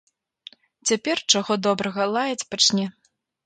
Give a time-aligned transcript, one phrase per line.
[0.91, 2.85] Цяпер, чаго добрага, лаяць пачне.